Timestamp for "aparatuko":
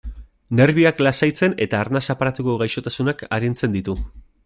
2.17-2.59